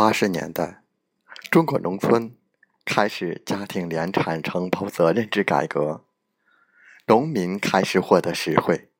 [0.00, 0.84] 八十年代，
[1.50, 2.32] 中国农村
[2.84, 6.04] 开始家庭联产承包责任制改革，
[7.08, 8.92] 农民开始获得实惠。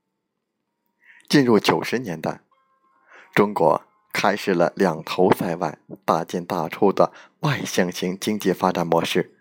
[1.28, 2.40] 进入九十年代，
[3.32, 7.12] 中国开始了两头在外、大进大出的
[7.42, 9.36] 外向型经济发展模式，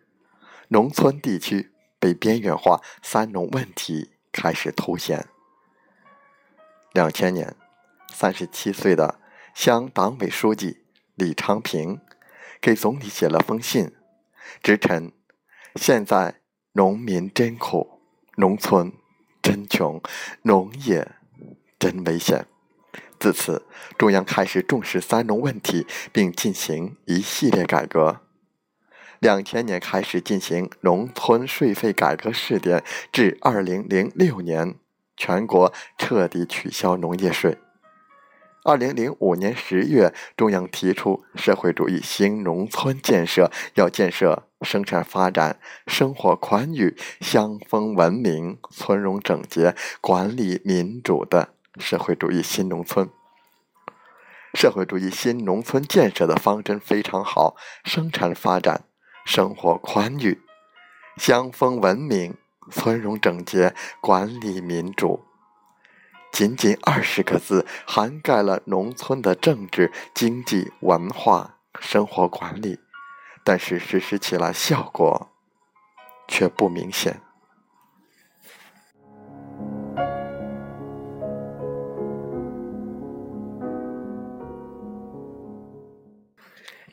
[0.67, 5.27] 农村地区被边缘化，三农问题开始凸显。
[6.93, 7.55] 两千年，
[8.13, 9.19] 三十七岁的
[9.55, 10.83] 乡党委书记。
[11.17, 11.99] 李昌平
[12.61, 13.91] 给总理写了封信，
[14.61, 15.11] 直陈：
[15.73, 16.41] 现在
[16.73, 17.99] 农民真苦，
[18.35, 18.93] 农村
[19.41, 19.99] 真穷，
[20.43, 21.15] 农业
[21.79, 22.45] 真危险。
[23.19, 23.65] 自此，
[23.97, 28.21] 中央开始重视三农问题，并进行一系列改革。
[29.17, 34.75] 两千年开始进行农村税费改革试点，至二零零六年，
[35.15, 37.57] 全国彻底取消农业税。
[38.67, 53.09] 二零零五年十月，中央提出社会主义新农村建设，要建设生产发展、生活宽裕、乡风文明、村容整洁、管理民主的社会主义新农村。
[54.53, 57.55] 社会主义新农村建设的方针非常好：
[57.85, 58.83] 生产发展、
[59.25, 60.41] 生活宽裕、
[61.15, 62.35] 乡风文明、
[62.69, 65.26] 村容整洁、管理民主。
[66.37, 72.77] 仅仅二十个字，涵盖了农村的政治、经济、文化、生活管理，
[73.43, 75.29] 但是实施起来效果
[76.27, 77.19] 却不明显。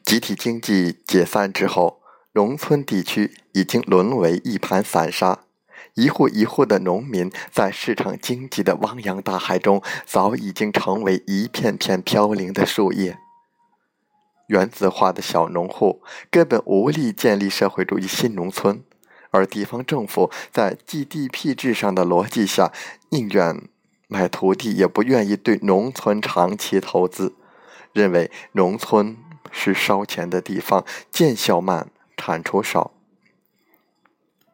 [0.03, 2.01] 集体经济解散之后，
[2.33, 5.41] 农村地区已经沦为一盘散沙。
[5.95, 13.19] 一户一户的农民，在市场经济的汪洋大海中，早已经成为一片片飘零的树叶。
[14.49, 18.83] 原子化的小农户根本无力建立社会主义新农村，
[19.31, 22.73] 而地方政府在 GDP 制上的逻辑下，
[23.11, 23.63] 宁愿
[24.09, 27.37] 买土地，也不愿意对农村长期投资，
[27.93, 29.17] 认为农村
[29.53, 32.91] 是烧钱的地方，见效慢，产出少。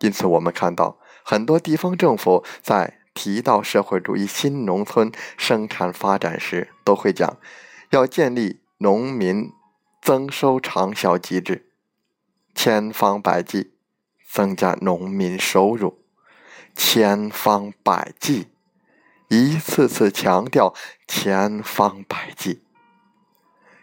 [0.01, 0.99] 因此，我们看到。
[1.25, 7.37] 很多地方政府在提到社会主义新农村生产发展时，都会讲
[7.91, 9.53] 要建立农民
[10.01, 11.67] 增收长效机制，
[12.55, 13.73] 千方百计
[14.33, 15.99] 增加农民收入，
[16.75, 18.47] 千方百计，
[19.29, 20.73] 一次次强调
[21.07, 22.63] 千方百计，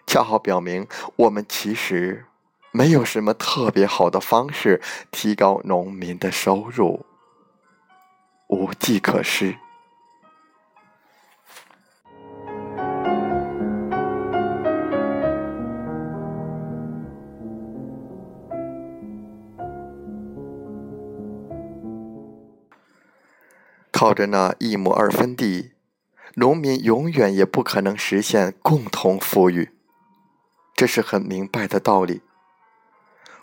[0.07, 0.87] 恰好表明
[1.17, 2.25] 我们其实
[2.71, 4.81] 没有什么特别好的方式
[5.11, 7.05] 提高农民的收入。
[8.47, 9.55] 无计可施。
[23.91, 25.71] 靠着那一亩二分地，
[26.35, 29.71] 农民永远也不可能实现共同富裕，
[30.75, 32.21] 这是很明白的道理。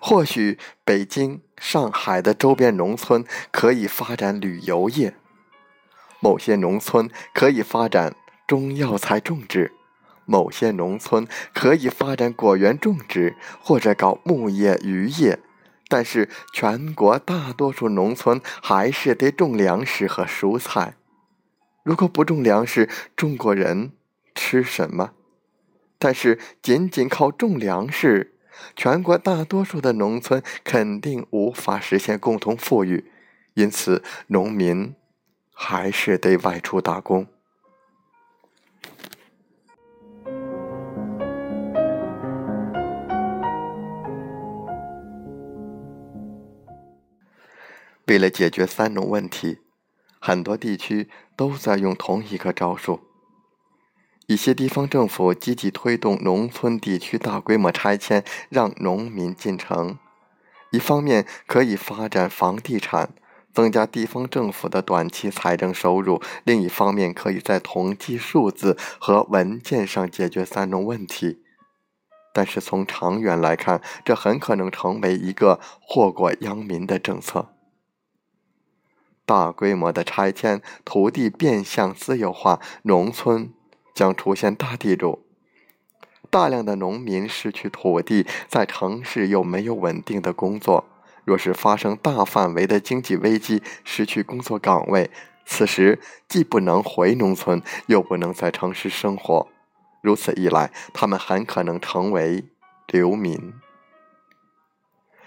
[0.06, 5.14] 或许北京、上海的周边农村可以发展旅游业，
[6.20, 8.14] 某些农村可以发展
[8.46, 9.72] 中药材种植，
[10.26, 15.38] 某些农村可以发展果园种植或者搞牧业、渔业，
[15.88, 20.96] 但是全国大多数农村还是得种粮食和蔬菜。
[21.82, 23.92] 如果不种粮食，中国人
[24.34, 25.12] 吃什么？
[25.98, 28.32] 但是仅仅靠种粮食。
[28.76, 33.10] 全国大多数的农村肯定无法实现共同富裕，
[33.54, 34.94] 因此农民
[35.52, 37.26] 还是得外出打工。
[48.06, 49.60] 为了解决三农问题，
[50.18, 53.00] 很多地区都在用同一个招数：
[54.26, 59.98] 一些地方政府积极推动农村地区大规模拆迁，让农民进城。
[60.70, 63.14] 一方面可以发展房地产，
[63.52, 71.42] 增加地方政府的短期财政收入；另一方面，可以在统计数字和文件上解决三农问题。
[72.32, 77.50] 但是从长远来看，这很可能成为一个祸国殃民的政策。
[79.24, 83.53] 大规模的拆迁，土地变相私有化，农村。
[83.94, 85.24] 将出现大地主，
[86.28, 90.84] 大量的农民失去土地，在城市又没有稳定的工作。
[91.24, 95.10] 若是发生大范围的经济危机，失去工作岗位，
[95.46, 95.98] 此时
[96.28, 99.48] 既不能回农村，又不能在城市生活。
[100.02, 102.44] 如此一来，他们很可能成为
[102.88, 103.54] 流民，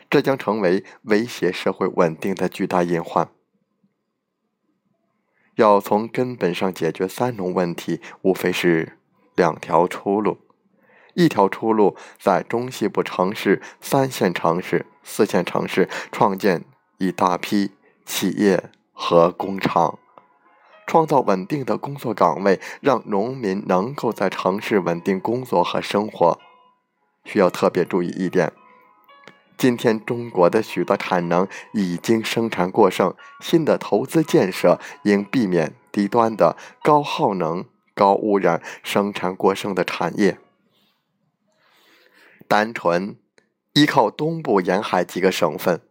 [0.08, 3.28] 这将成为威胁社会稳定的巨大隐患。
[5.58, 8.98] 要从根本上解决三农问题，无非是
[9.36, 10.38] 两条出路。
[11.16, 16.64] 一条出路在中西部城市、三线城市、四线城市创建
[17.00, 17.72] 一大批
[18.06, 19.98] 企业和工厂，
[20.86, 26.40] 创造稳定的工作岗位，让农民能够在城市稳定工作和生活。
[27.26, 28.54] 需要特别注意一点。
[29.58, 37.66] 今天，中国的许多产能已经生产过剩，新的投资建设应避免低端的、高耗能、
[37.96, 40.38] 高污染、生产过剩的产业。
[42.48, 43.18] 单纯
[43.74, 45.82] 依靠东部沿海几个省份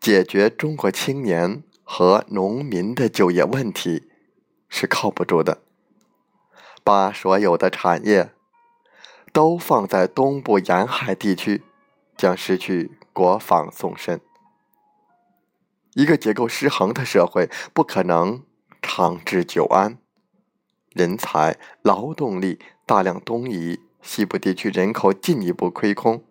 [0.00, 4.08] 解决中国青年和农民的就业问题
[4.68, 5.58] 是靠不住的。
[6.82, 8.32] 把所有的产业
[9.32, 11.62] 都放在东部沿海地区，
[12.16, 12.98] 将失去。
[13.14, 14.22] 国防纵深，
[15.92, 18.42] 一个结构失衡的社会不可能
[18.80, 19.98] 长治久安。
[20.94, 26.24] 人才、劳动力大量东移，西部地区人口进一步亏空，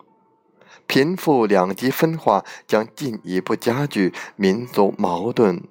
[0.88, 5.62] 贫富两极分化将进一步加剧，民族矛盾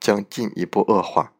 [0.00, 1.32] 将进一步恶化。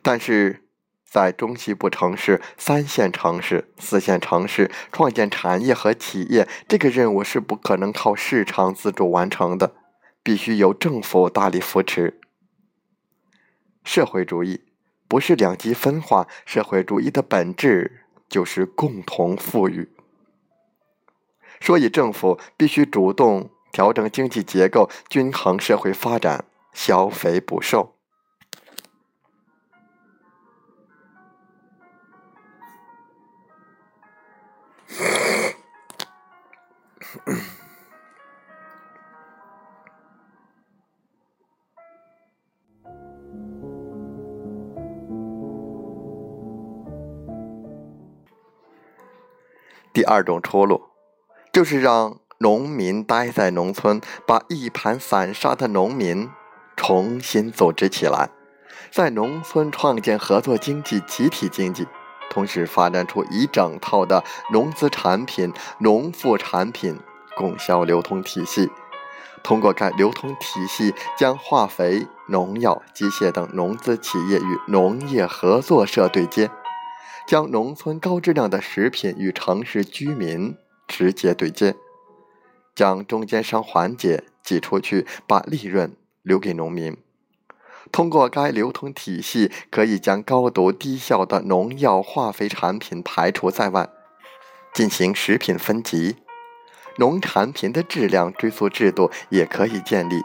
[0.00, 0.64] 但是。
[1.10, 9.74] 在中西部城市、三线城市、四线城市创建产业和企业，这个任务是不可能靠市场自主完成的，
[10.22, 12.20] 必须由政府大力扶持。
[13.84, 14.60] 社会主义
[15.08, 19.88] 不是两极分化，社会主义的本质就是共同富裕。
[21.60, 27.97] 所以，政府必须主动调整经济结构，均衡社会发展，消肥补瘦。
[49.92, 50.82] 第二种出路，
[51.52, 56.28] 就是让农民待在农村，把一盘散沙的农民
[56.76, 58.28] 重新组织起来，
[58.92, 61.86] 在农村创建合作经济、集体经济。
[62.38, 66.96] 同时发展出一整套的农资产品、农副产品
[67.36, 68.70] 供销流通体系，
[69.42, 76.48] 通过该流通体系，将化肥、农药、机械等农资企业与农业合作社对接，
[77.26, 81.74] 将农村高质量的食品与城市居民直接对接，
[82.72, 86.96] 将中间商环节挤出去，把利润留给农民。
[87.90, 93.88] 通过该流通体系，可以将高毒低效的农药、化肥产品排除在外，
[94.72, 96.16] 进行食品分级。
[96.98, 100.22] 农产品的质量追溯制度也可以建立。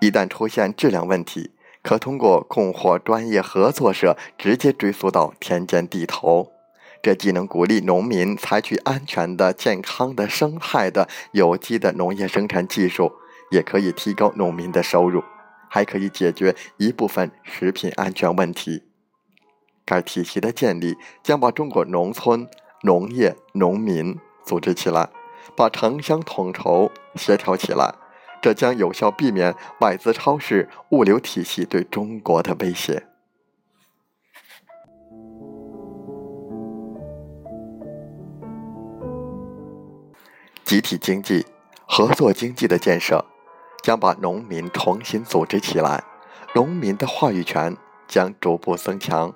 [0.00, 1.50] 一旦出现质量问题，
[1.82, 6.52] 可通过供货专业合作社直接追溯到田间地头。
[7.02, 13.12] 这既能鼓励农民采取安全的、健康的、生态的、有机的农业生产技术，
[13.50, 15.22] 也可以提高农民的收入。
[15.68, 18.84] 还可以解决一部分食品安全问题。
[19.84, 22.46] 该体系的建立将把中国农村
[22.82, 25.08] 农业农民组织起来，
[25.56, 27.94] 把城乡统筹协调起来，
[28.42, 33.04] 这将有效避免外资超市物流体系对中国的威胁。
[40.64, 41.46] 集体经济、
[41.86, 43.24] 合作经济的建设。
[43.82, 46.04] 将把农民重新组织起来，
[46.54, 49.34] 农民的话语权将逐步增强，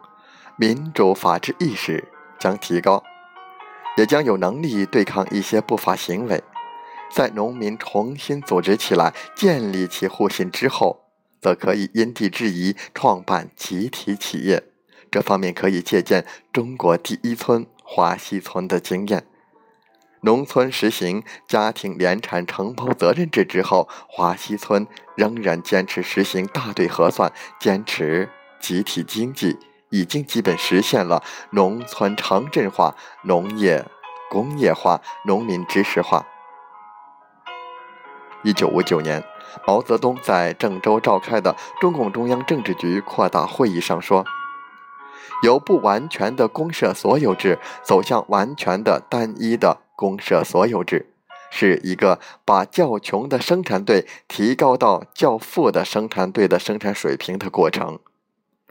[0.57, 2.09] 民主法治意识
[2.39, 3.03] 将提高，
[3.97, 6.43] 也将有能力对抗一些不法行为。
[7.15, 11.05] 在农民重新组织起来、建立起互信之后，
[11.41, 14.63] 则可以因地制宜创办集体企业，
[15.11, 19.27] 这方面可以借鉴中国第一村华西村的经验。
[20.25, 24.87] 农村实行家庭联产承包责任制之后，华西村
[25.17, 28.29] 仍然坚持实行大队核算，坚持
[28.61, 29.59] 集体经济，
[29.91, 33.85] 已经基本实现了农村城镇化、农业
[34.31, 36.25] 工业化、农民知识化。
[38.45, 39.25] 一九五九年，
[39.67, 44.25] 毛泽东在郑州召开的中共中央政治局扩大会议上说。
[45.43, 51.15] 由不完全的公社所有制走向完全的单一的公社所有制，
[51.49, 58.01] 是一个把较穷的生产队提高到较富的生产队的生产水平的过程，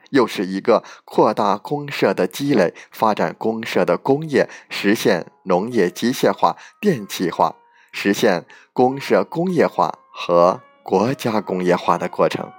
[0.10, 7.56] 又是一个扩大公社的积累、发展公社的工业、实现农业机械化、电气化、
[7.94, 12.52] 实现公社工业化和国家工业化的过程。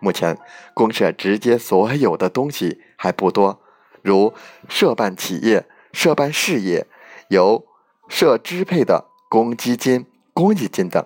[0.00, 0.36] 目前，
[0.74, 3.62] 公社直接所有的东西还不多，
[4.02, 4.34] 如
[4.68, 6.86] 社办企业、社办事业、
[7.28, 7.64] 由
[8.10, 11.02] 设支配的公积金、公益金等。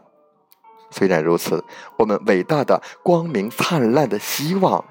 [0.91, 1.63] 虽然如此，
[1.99, 4.85] 我们伟大的、光明灿烂的希望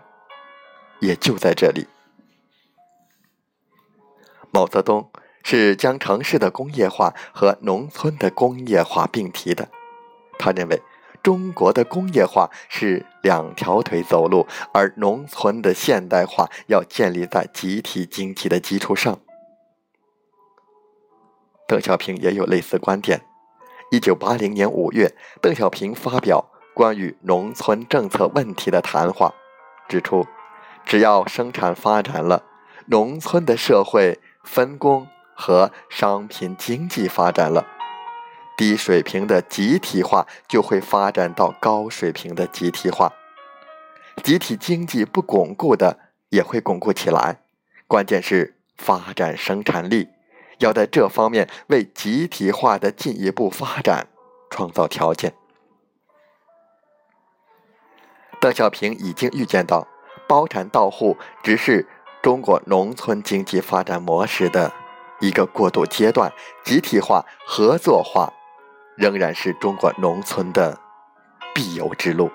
[1.02, 1.88] 也就在这里。
[4.52, 5.12] 毛泽东
[5.44, 9.68] 是将城市的工业化和农村的工业化并提的，
[10.40, 10.82] 他认为。
[11.24, 19.18] 中国的工业化是两条腿走路，而农村的现代化要建立在集体经济的基础上。
[21.68, 23.22] 邓小平也有类似观点。
[23.92, 29.34] 一九八零年五月，邓小平发表关于农村政策问题的谈话，
[29.88, 30.26] 指出，
[30.86, 32.44] 只要生产发展了，
[32.88, 37.68] 农村的社会分工和商品经济发展了。
[38.56, 43.12] 低水平的集体化就会发展到高水平的集体化，
[44.24, 47.42] 集体经济不巩固的也会巩固起来。
[47.88, 50.08] 关键是发展生产力，
[50.64, 54.08] 要在这方面为集体化的进一步发展
[54.50, 55.34] 创造条件。
[58.40, 59.88] 邓小平已经预见到，
[60.28, 61.88] 包产到户只是
[62.22, 64.72] 中国农村经济发展模式的
[65.20, 66.32] 一个过渡阶段，
[66.64, 68.32] 集体化、合作化。
[68.96, 70.78] 仍然是中国农村的
[71.56, 72.30] 必由之路。